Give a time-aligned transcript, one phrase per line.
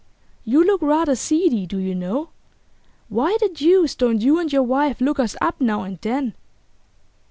[0.43, 2.31] 'You look rather seedy, do you know.
[3.07, 6.33] Why the deuce don't you and your wife look us up now and then?